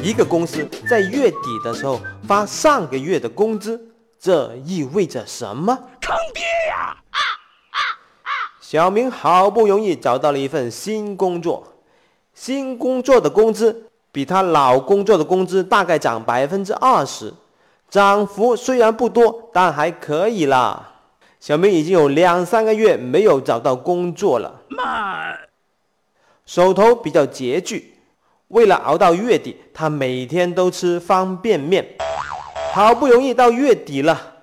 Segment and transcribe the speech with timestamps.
[0.00, 3.80] 一个公司在月底的时候发上个月的工资，
[4.18, 5.76] 这意味着什么？
[6.00, 6.96] 坑爹呀！
[8.60, 11.74] 小明好不容易找到了一份新工作，
[12.32, 17.34] 新工作的工资比他老工作的工资大概涨百分之二十，
[17.90, 20.94] 涨幅虽然不多，但还可以啦。
[21.40, 25.34] 小明已经有两三个月没有找到工作了，妈，
[26.46, 27.97] 手头比较拮据。
[28.48, 31.96] 为了熬到月底，他每天都吃方便面。
[32.72, 34.34] 好不容易到月底了，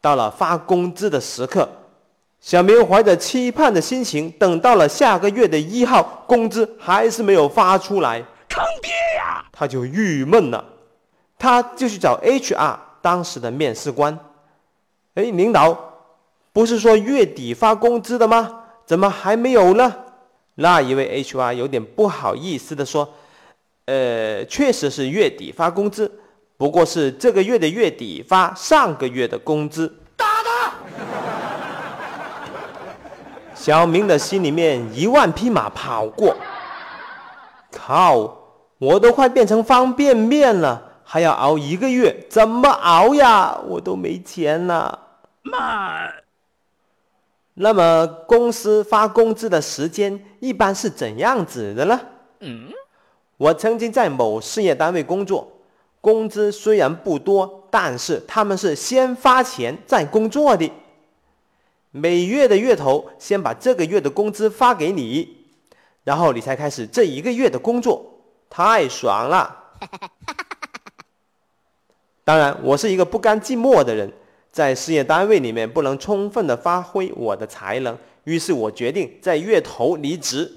[0.00, 1.68] 到了发工资的时刻，
[2.40, 9.44] 小明怀着期盼的心情，等到了下个月的一号，工资还是没有发出来，坑爹呀！
[9.52, 10.64] 他就郁闷了。
[11.38, 14.18] 他就去找 HR 当时的面试官，
[15.14, 15.78] 哎，领导。
[16.52, 18.62] 不是说月底发工资的吗？
[18.86, 19.94] 怎么还没有呢？
[20.54, 23.12] 那一位 HR 有点不好意思的说
[23.86, 26.20] ：“呃，确实是月底发工资，
[26.56, 30.72] 不过是这个月的月底发上个月的工资。”打他！
[33.54, 36.36] 小明的心里面一万匹马跑过。
[37.72, 38.36] 靠！
[38.78, 43.58] 我都快变成方便面了，还要熬一个月，怎么熬呀？
[43.66, 44.98] 我都没钱了。
[45.42, 46.10] 妈！
[47.54, 51.98] 那么公司发工资的时间一般是怎样子的呢？
[52.40, 52.68] 嗯，
[53.36, 55.46] 我曾经在某事业单位工作，
[56.00, 60.70] 工资虽然不多，但是他们是先发钱再工作的。
[61.90, 65.36] 每月的月头先把这个月的工资发给你，
[66.04, 68.04] 然后你才开始这一个月的工作，
[68.48, 69.64] 太爽了。
[72.24, 74.12] 当然，我是一个不甘寂寞的人。
[74.50, 80.50] 在事业单位里面不能充分的发挥我的才能，于是我决定在月头离职。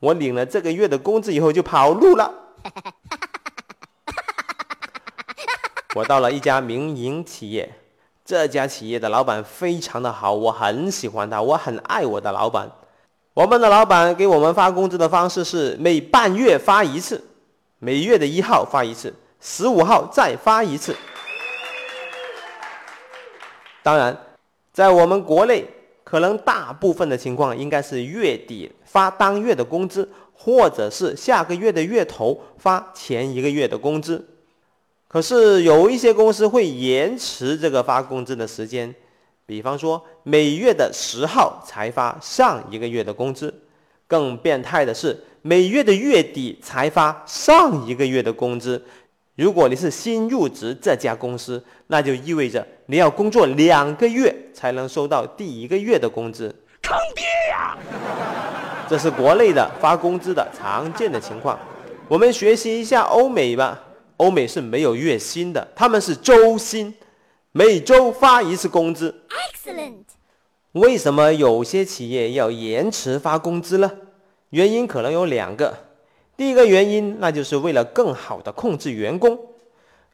[0.00, 2.32] 我领了这个月的工资以后就跑路了。
[5.94, 7.72] 我到了一家民营企业，
[8.24, 12.70] 这家企业的老板非常的好，我很喜欢他，我很爱我的老板。
[13.32, 17.22] 我们的老板给我们发工资的方式是每半月发一次，
[17.78, 20.94] 每月的一号发一次，十五号再发一次。
[23.82, 24.16] 当然，
[24.72, 25.66] 在我们国内，
[26.06, 34.24] 可能大部分的情况应该是月底发当月的工资，或者是下个月的月头发前一个月的工资。
[35.08, 38.94] 可是有一些公司会延迟这个发工资的时间，
[39.46, 43.52] 比方说每月的十号才发上一个月的工资。
[44.06, 48.80] 更变态的是，每月的月底才发上一个月的工资。
[49.36, 56.48] 如果你是新入职这家公司，那就意味着你要工作两个月才能收到第一个月的工资，
[56.80, 57.76] 坑爹呀！
[58.88, 61.58] 这是国内的发工资的常见的情况。
[62.08, 63.78] 我们学习一下欧美吧，
[64.16, 66.94] 欧美是没有月薪的，他们是周薪，
[67.52, 69.14] 每周发一次工资。
[69.28, 70.04] Excellent。
[70.72, 73.92] 为什么有些企业要延迟发工资呢？
[74.50, 75.76] 原因可能有两个。
[76.36, 79.38] 第一个原因，那就是为了更好的控制员工。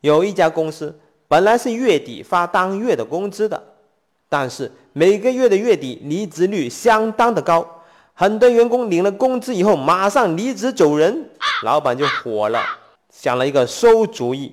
[0.03, 0.97] 有一家公司
[1.27, 3.61] 本来是月底发当月的工资的，
[4.29, 7.67] 但是每个月的月底离职率相当的高，
[8.15, 11.31] 很多员工领了工资以后马上离职走人，
[11.65, 12.61] 老板就火了，
[13.11, 14.53] 想了一个馊主意，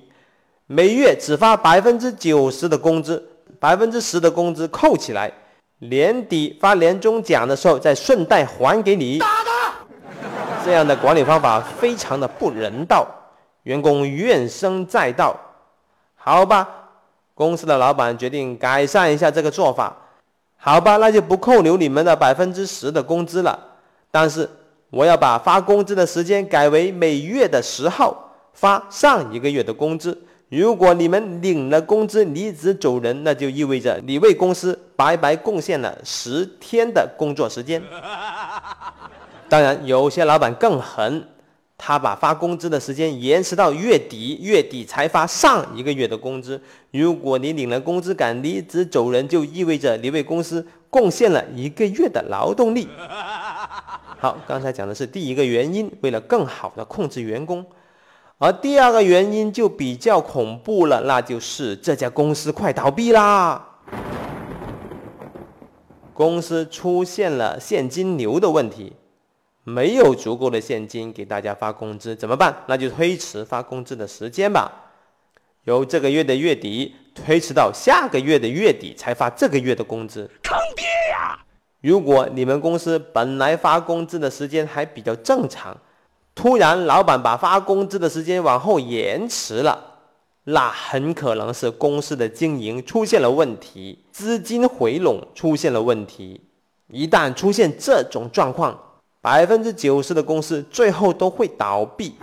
[0.66, 3.22] 每月只发百分之九十的工资，
[3.60, 5.32] 百分之十的工资扣起来，
[5.78, 9.20] 年底发年终奖的时候再顺带还给你。
[10.64, 13.06] 这样的管理方法非常的不人道，
[13.62, 15.34] 员工怨声载道。
[16.14, 16.68] 好吧，
[17.34, 19.96] 公司的老板决定改善一下这个做法。
[20.56, 23.58] 好吧，那就不扣留你们的百分之十的工资了。
[24.10, 24.48] 但是
[24.90, 28.14] 我要把发工资的时间改为每月的十号
[28.52, 30.20] 发上一个月的工资。
[30.50, 37.80] 如果你们领了工资离职走人，那就意味着你为公司白白贡献了十天的工作时间。
[39.50, 41.26] 当然，有些老板更狠，
[41.76, 46.62] 他把发工资的时间延迟到月底，月底才发上一个月的工资。
[46.92, 52.86] 如果你领了工资赶离职走人，就意味着你为公司贡献了一个月的劳动力。
[54.22, 57.66] 好，刚才讲的是第一个原因，为了更好的控制员工，
[58.38, 63.66] 而第二个原因就比较恐怖了，那就是这家公司快倒闭啦，
[66.14, 68.92] 公司出现了现金流的问题。
[69.64, 72.54] 没有足够的现金给大家发工资怎么办？
[72.66, 74.70] 那就推迟发工资的时间吧，
[75.64, 80.28] 由这个月的月底推迟到下个月的月底才发这个月的工资。
[80.42, 81.38] 坑爹呀！
[81.80, 85.76] 如果你们公司本来发工资的时间还比较正常，
[86.34, 89.98] 突然老板把发工资的时间往后延迟了，
[90.44, 96.40] 那很可能是公司的经营出现了问题，资金回笼出现了问题。
[96.88, 98.78] 一旦出现这种状况，
[99.22, 102.14] 百分之九十的公司最后都会倒闭。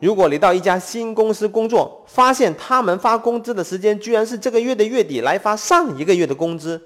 [0.00, 6.80] 如果你到一家新公司工作，发现他们发工资的时间居然是这个月的月底来发上一个月的工资，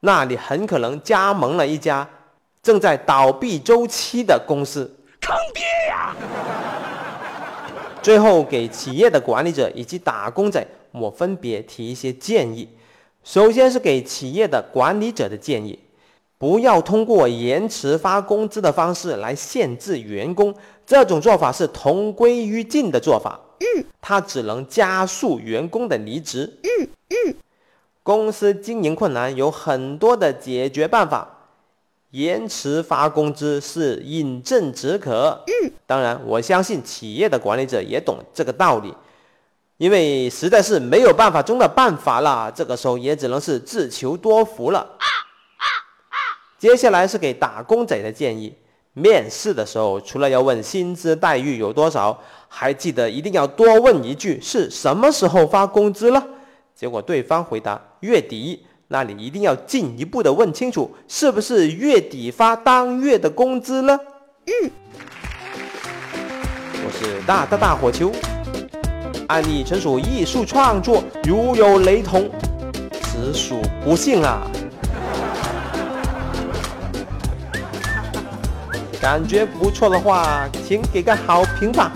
[0.00, 2.08] 那你很可能加盟了一家
[2.62, 4.84] 正在倒闭周期的公司，
[5.20, 6.14] 坑爹呀！
[8.00, 12.68] 最后给企业的管理者以及打工仔，我分别提一些建议。
[13.24, 15.76] 首先是给企业的管理者的建议。
[16.38, 20.54] 不要通过延迟发工资的方式来限制员工，
[20.86, 23.40] 这种做法是同归于尽的做法。
[23.58, 26.58] 嗯，它只能加速员工的离职。
[26.62, 27.34] 嗯嗯，
[28.04, 31.28] 公司经营困难有很多的解决办法，
[32.12, 35.42] 延迟发工资是饮鸩止渴。
[35.46, 38.94] 嗯，当然，我相信企业的管理者也懂这个道理，
[39.78, 44.86] 因为实在是没有办法中的办法了，这个时候也只能是自求多福了。
[46.58, 48.52] 接下来是给打工仔的建议：
[48.92, 52.18] 面试的时候，除了要问薪资待遇有多少，
[52.48, 56.26] 还记得一定要多问一句是什么时候发工资了。
[56.74, 63.96] 结果对方回答月底，那你一定要进一步的问清楚，是不是月底发当月的工资了？
[64.46, 64.70] 嗯，
[66.84, 68.10] 我是大大大火球，
[69.28, 72.28] 案例纯属艺术创作，如有雷同，
[73.04, 74.44] 实属不幸啊。
[79.00, 81.92] 感觉不错的话，请给个好评吧。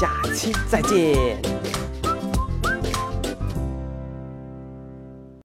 [0.00, 1.57] 下期再见。